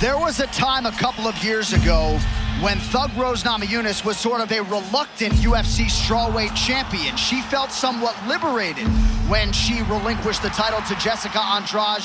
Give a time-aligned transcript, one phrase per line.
[0.00, 2.20] There was a time a couple of years ago
[2.60, 7.16] when Thug Rose Namajunas was sort of a reluctant UFC strawweight champion.
[7.16, 8.86] She felt somewhat liberated
[9.28, 12.04] when she relinquished the title to Jessica Andrade.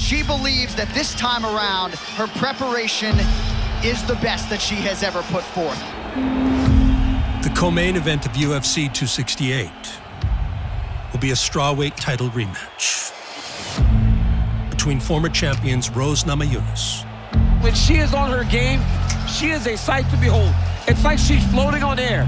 [0.00, 3.14] She believes that this time around, her preparation
[3.84, 5.78] is the best that she has ever put forth.
[7.42, 9.70] The co-main event of UFC 268
[11.12, 13.12] will be a strawweight title rematch
[14.82, 17.04] between former champions Rose Namajunas.
[17.62, 18.80] When she is on her game,
[19.28, 20.52] she is a sight to behold.
[20.88, 22.22] It's like she's floating on air.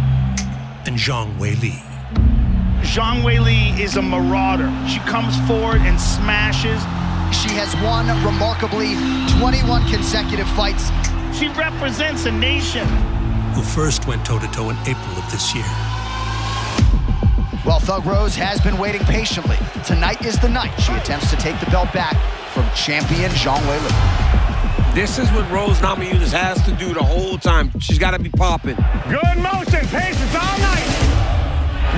[0.86, 1.82] And Zhang Weili.
[2.82, 4.72] Zhang Weili is a marauder.
[4.88, 6.80] She comes forward and smashes.
[7.34, 8.94] She has won remarkably
[9.40, 10.92] 21 consecutive fights.
[11.36, 12.86] She represents a nation.
[13.56, 15.70] Who first went toe-to-toe -to -toe in April of this year.
[17.66, 19.58] Well, Thug Rose has been waiting patiently.
[19.82, 22.16] Tonight is the night she attempts to take the belt back
[22.54, 24.94] from champion Zhang Weili.
[24.94, 27.72] This is what Rose Namajunas has to do the whole time.
[27.80, 28.76] She's got to be popping.
[29.10, 30.86] Good motion, patience all night.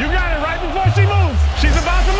[0.00, 1.36] You got it right before she moves.
[1.60, 2.15] She's about to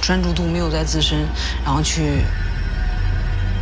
[0.00, 1.26] 专注度没有在自身，
[1.64, 2.24] 然后去。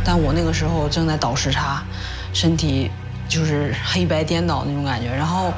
[0.05, 1.83] 但我那个时候正在倒时差，
[2.31, 2.91] 身体
[3.27, 5.09] 就是黑白颠倒那种感觉。
[5.09, 5.51] 然后。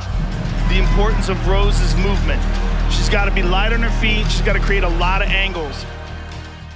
[0.70, 2.42] The importance of Rose's movement.
[2.90, 4.26] She's got to be light on her feet.
[4.28, 5.86] She's got to create a lot of angles.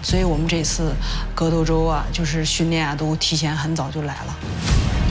[0.01, 0.95] 所以我们这次
[1.35, 4.35] 格斗周啊，就是训练啊，都提前很早就来了。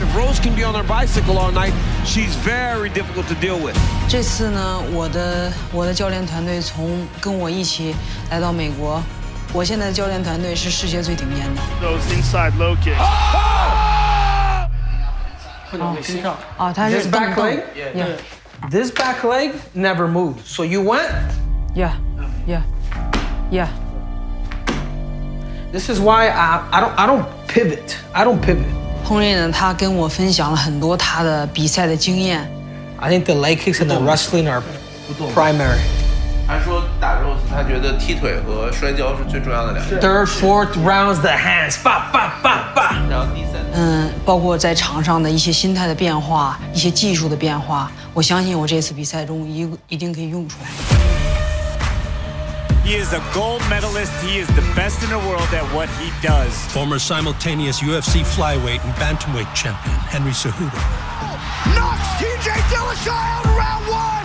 [0.01, 3.77] If Rose can be on her bicycle all night, she's very difficult to deal with.
[4.09, 7.95] 这次呢，我的我的教练团队从跟我一起
[8.31, 9.01] 来到美国，
[9.53, 11.61] 我现在的教练团队是世界最顶尖的。
[11.79, 12.97] Those inside low kicks.
[15.72, 17.60] 哦，跟上啊，他是 back leg.
[17.74, 18.16] Yeah.
[18.70, 20.40] This back leg never moved.
[20.44, 21.10] So you went.
[21.74, 21.92] Yeah.
[22.46, 22.62] Yeah.
[23.50, 23.68] Yeah.
[25.72, 27.96] This is why I I don't I don't pivot.
[28.12, 28.64] I don't pivot.
[29.04, 32.48] 彭瑞呢，他跟我分享了很多他的比赛的经验。
[32.98, 34.62] I think the leg kicks and the wrestling are
[35.34, 35.78] primary.
[36.50, 40.00] 他说打 Rose，他觉得踢腿和摔跤是最重要的两个。
[40.00, 42.94] Third, fourth rounds the hands，叭叭叭叭。
[43.10, 43.54] 然后第三。
[43.74, 50.68] 嗯，包括在场上的一些心态的变化，一些技术的变化，我相信我这次比赛中一一定可以用出来。
[52.84, 54.12] He is a gold medalist.
[54.22, 56.54] He is the best in the world at what he does.
[56.72, 60.70] Former simultaneous UFC flyweight and bantamweight champion Henry Cejudo.
[61.74, 64.19] Knocks TJ Dillashaw out in round one.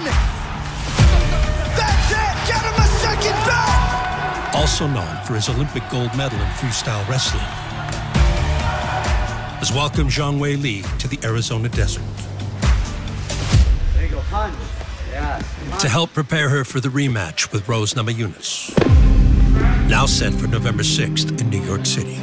[4.57, 7.43] Also known for his Olympic gold medal in freestyle wrestling,
[9.61, 12.03] has welcomed Zhang Wei Li to the Arizona desert.
[13.93, 14.55] There you go, punch.
[15.81, 18.77] To help prepare her for the rematch with Rose Namajunas.
[19.89, 22.15] Now set for November 6th in New York City.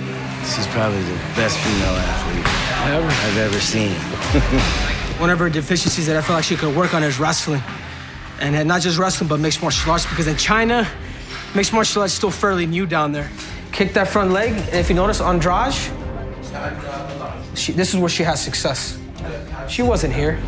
[0.41, 3.07] She's probably the best female athlete ever.
[3.07, 3.91] I've ever seen.
[5.21, 7.61] One of her deficiencies that I feel like she could work on is wrestling.
[8.39, 10.87] And not just wrestling, but mixed martial arts, because in China,
[11.55, 13.29] mixed martial arts still fairly new down there.
[13.71, 15.73] Kick that front leg, and if you notice, Andrade,
[17.55, 18.99] she, this is where she has success.
[19.67, 20.39] She wasn't here.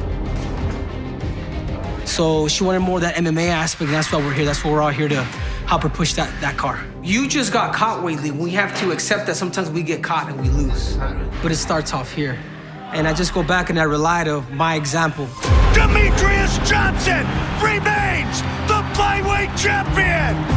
[2.05, 4.45] So she wanted more of that MMA aspect, and that's why we're here.
[4.45, 5.23] That's why we're all here to
[5.65, 6.85] help her push that, that car.
[7.03, 8.31] You just got caught, Weili.
[8.31, 10.97] We have to accept that sometimes we get caught and we lose.
[11.41, 12.39] But it starts off here.
[12.93, 15.25] And I just go back and I rely to my example.
[15.73, 17.25] Demetrious Johnson
[17.61, 20.54] remains the flyweight champion!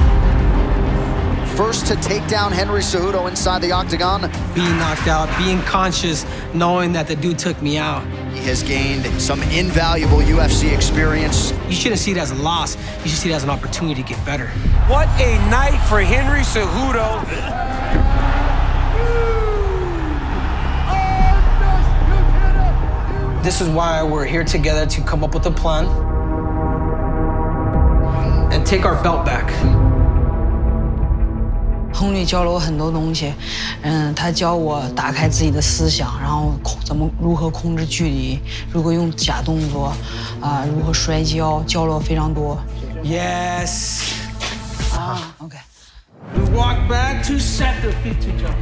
[1.58, 4.20] First to take down Henry Cejudo inside the octagon.
[4.54, 6.24] Being knocked out, being conscious,
[6.54, 8.04] knowing that the dude took me out.
[8.32, 11.52] He has gained some invaluable UFC experience.
[11.66, 12.76] You shouldn't see it as a loss.
[13.02, 14.46] You should see it as an opportunity to get better.
[14.86, 17.24] What a night for Henry Cejudo.
[23.42, 25.86] This is why we're here together to come up with a plan
[28.52, 29.77] and take our belt back.
[31.98, 33.34] 亨利教了我很多东西，
[33.82, 38.38] 嗯，他教我打开自己的思想，然后控怎么如何控制距离，
[38.72, 39.92] 如何用假动作，
[40.40, 42.56] 啊、如何摔跤，教了我非常多。
[43.02, 44.12] Yes.
[44.94, 45.56] 啊，OK。
[46.36, 48.54] We walk back, two set their feet, two jump.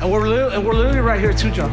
[0.00, 1.70] And we're literally, and we're literally right here, two jump.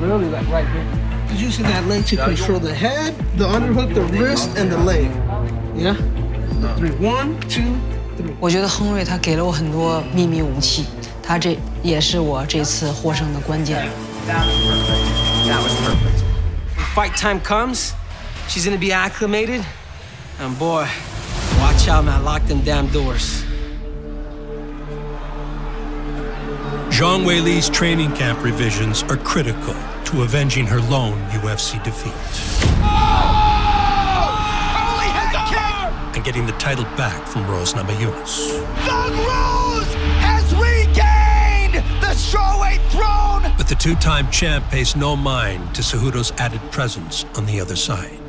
[0.00, 0.84] We're literally like right here.
[1.30, 5.08] He's using that leg to control the head, the underhook, the wrist, and the leg.
[5.76, 5.94] Yeah?
[6.76, 6.90] Three.
[6.98, 7.76] One, two,
[8.39, 10.85] 我觉得亨瑞他给了我很多秘密武器，
[11.21, 13.87] 他这也是我这次获胜的关键。
[14.27, 15.73] When
[16.95, 17.93] fight time comes,
[18.49, 19.63] she's gonna be acclimated.
[20.39, 20.87] And boy,
[21.59, 22.23] watch out, man.
[22.23, 23.43] Lock them damn doors.
[26.89, 32.13] Zhang Weili's training camp revisions are critical to avenging her lone UFC defeat.
[36.22, 38.64] And getting the title back from Rose Namajunas.
[38.84, 43.52] Thug Rose has regained the strawweight throne.
[43.58, 48.20] But the two-time champ pays no mind to Cejudo's added presence on the other side.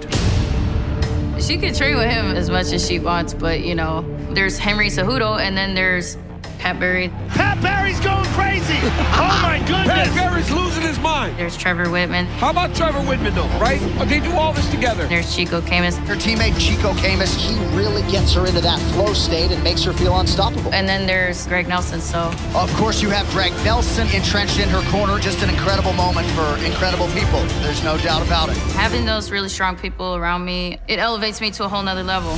[1.39, 4.87] She could train with him as much as she wants, but you know, there's Henry
[4.87, 6.17] Cejudo and then there's
[6.63, 7.09] Pat Barry.
[7.27, 8.79] Pat Barry's going crazy.
[9.15, 9.87] Oh my goodness.
[9.87, 11.37] Pat Barry's losing his mind.
[11.37, 12.25] There's Trevor Wittman.
[12.37, 13.79] How about Trevor Wittman, though, right?
[14.07, 15.05] They do all this together.
[15.07, 15.97] There's Chico Camus.
[15.97, 19.91] Her teammate Chico Camus, he really gets her into that flow state and makes her
[19.93, 20.73] feel unstoppable.
[20.73, 22.31] And then there's Greg Nelson, so.
[22.55, 25.19] Of course, you have Greg Nelson entrenched in her corner.
[25.19, 27.43] Just an incredible moment for incredible people.
[27.61, 28.57] There's no doubt about it.
[28.75, 32.37] Having those really strong people around me, it elevates me to a whole nother level.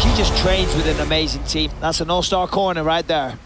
[0.00, 1.70] She just trains with an amazing team.
[1.80, 3.38] That's an all-star corner right there.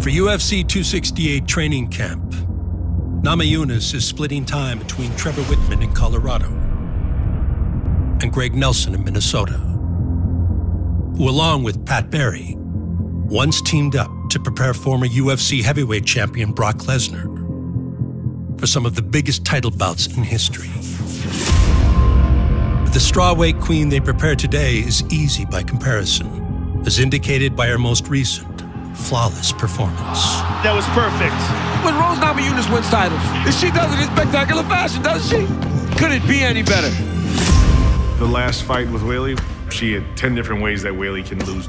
[0.00, 2.22] For UFC 268 training camp,
[3.24, 6.46] Namajunas is splitting time between Trevor Wittman in Colorado
[8.20, 9.54] and Greg Nelson in Minnesota,
[11.16, 16.76] who, along with Pat Barry, once teamed up to prepare former UFC heavyweight champion Brock
[16.80, 17.30] Lesnar
[18.60, 20.68] for some of the biggest title bouts in history.
[22.94, 27.76] But the strawweight queen they prepare today is easy by comparison, as indicated by her
[27.76, 28.62] most recent
[28.96, 30.22] flawless performance.
[30.62, 31.34] That was perfect.
[31.84, 35.44] When Rose Namajunas wins titles, and she does it in spectacular fashion, doesn't she?
[35.98, 36.88] Could it be any better?
[38.20, 39.42] The last fight with Weili,
[39.72, 41.66] she had 10 different ways that Weili can lose.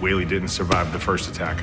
[0.00, 1.62] Weili didn't survive the first attack.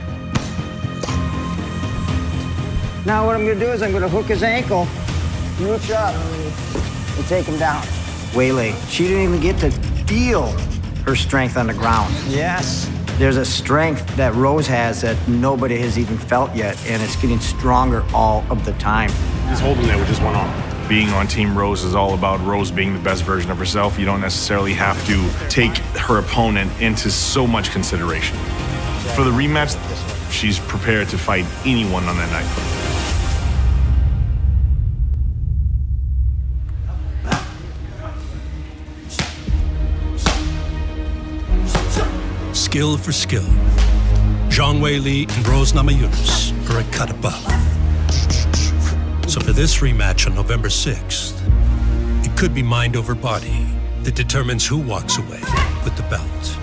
[3.03, 4.87] Now what I'm gonna do is I'm gonna hook his ankle,
[5.59, 7.83] reach up, and take him down.
[8.33, 9.69] Weili, she didn't even get to
[10.05, 10.47] feel
[11.05, 12.13] her strength on the ground.
[12.27, 12.89] Yes.
[13.17, 17.39] There's a strength that Rose has that nobody has even felt yet, and it's getting
[17.39, 19.09] stronger all of the time.
[19.49, 20.89] Just holding there with just one arm.
[20.89, 23.99] Being on Team Rose is all about Rose being the best version of herself.
[23.99, 28.35] You don't necessarily have to take her opponent into so much consideration.
[29.15, 29.77] For the rematch,
[30.31, 32.82] she's prepared to fight anyone on that night.
[42.73, 43.43] Skill for skill.
[44.49, 47.39] Zhang Weili and Rose Namajunas are a cut above.
[49.29, 51.39] So for this rematch on November 6th,
[52.25, 53.67] it could be mind over body
[54.01, 55.39] that determines who walks away
[55.83, 56.57] with the belt.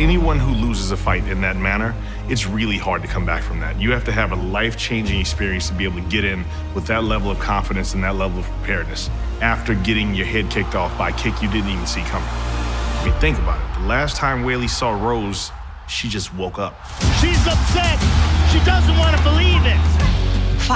[0.00, 1.94] Anyone who loses a fight in that manner,
[2.30, 3.78] it's really hard to come back from that.
[3.78, 6.42] You have to have a life changing experience to be able to get in
[6.74, 9.10] with that level of confidence and that level of preparedness
[9.42, 12.51] after getting your head kicked off by a kick you didn't even see coming.
[13.02, 15.50] If you think about it, the last time Weili saw Rose,
[15.88, 16.74] she just woke up.
[17.18, 17.98] She's upset.
[18.52, 19.76] She doesn't want to believe it.
[20.62, 20.72] She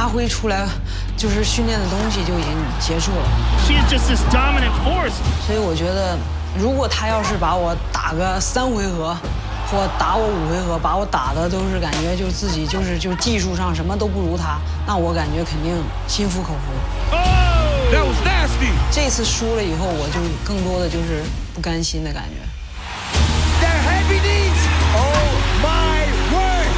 [3.74, 5.14] is just this dominant force.
[5.46, 6.18] 所以我觉得，
[6.58, 9.16] 如果他要是把我打个三回合，
[9.70, 16.54] 或打我五回合，把我打的都是感觉就自己就是就技术上什么都不如他，那我感觉肯定心服口服。
[17.12, 17.18] Oh,
[17.92, 18.71] that was that nasty.
[18.91, 21.23] 这次输了以后，我就更多的就是
[21.53, 22.35] 不甘心的感觉。
[23.61, 24.59] Their heavy knees.
[24.95, 26.71] Oh my word.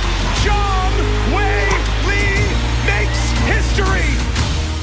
[0.44, 0.96] Zhang
[1.34, 1.70] Wei
[2.08, 2.48] Li
[2.86, 4.12] makes history.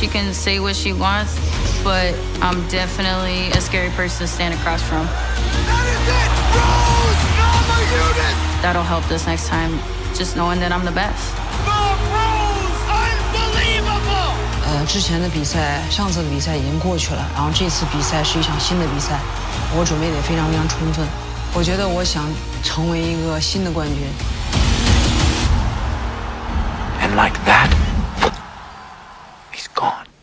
[0.00, 1.37] She can say what she wants,
[1.85, 5.07] but I'm definitely a scary person to stand across from.
[5.67, 6.31] That is it.
[6.57, 8.62] Rose Namajunas.
[8.62, 9.79] That'll help this next time,
[10.14, 11.35] just knowing that I'm the best.
[14.86, 19.20] 之前的比赛、上次的比赛已经过去了，然后这次比赛是一场新的比赛，
[19.77, 21.05] 我准备得非常非常充分。
[21.53, 22.24] 我觉得我想
[22.63, 24.08] 成为一个新的冠军。
[27.01, 27.75] And like that.